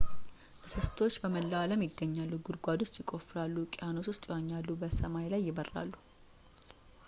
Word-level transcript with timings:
እንስሳቶች 0.61 1.15
በመላው 1.23 1.59
አለም 1.63 1.83
ይገኛሉ 1.85 2.31
ጉድጓድ 2.47 2.79
ውስጥ 2.85 2.95
ይቆፍራሉ 3.01 3.53
ውቅያኖስ 3.65 4.09
ውስጥ 4.11 4.23
ይዋኛሉ 4.29 4.67
በሰማይ 4.83 5.27
ላይ 5.35 5.43
ይበራሉ 5.49 5.93